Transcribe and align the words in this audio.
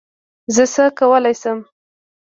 زه 0.55 0.63
څه 0.73 0.83
کولی 0.99 1.33
شم؟ 1.41 1.59